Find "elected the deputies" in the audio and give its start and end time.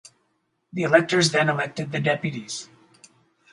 1.47-2.67